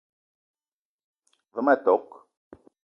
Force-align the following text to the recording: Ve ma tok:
Ve 1.55 1.59
ma 1.65 1.75
tok: 1.83 2.07